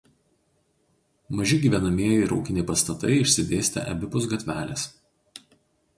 [1.41, 4.91] Maži gyvenamieji ir ūkiniai pastatai išsidėstę abipus gatvelės.